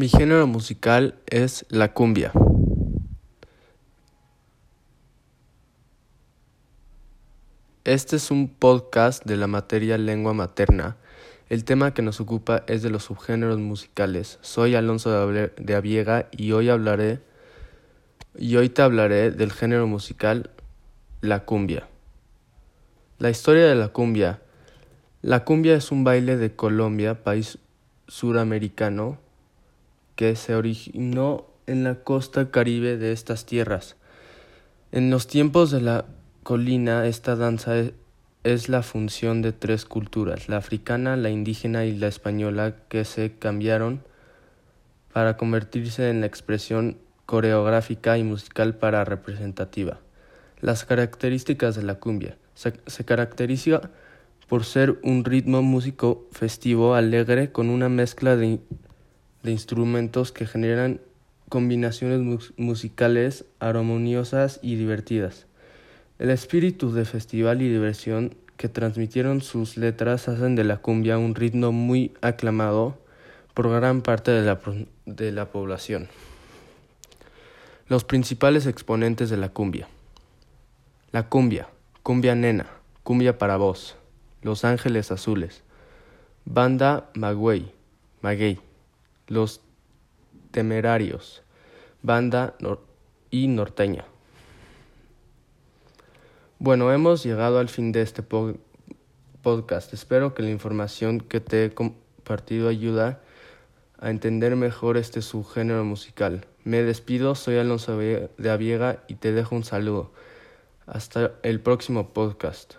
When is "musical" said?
0.46-1.16, 19.86-20.48, 48.22-48.74, 105.84-106.44